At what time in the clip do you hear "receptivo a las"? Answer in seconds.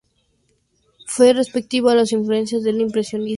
1.31-2.11